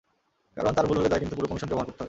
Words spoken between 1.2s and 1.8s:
কিন্তু পুরো কমিশনকে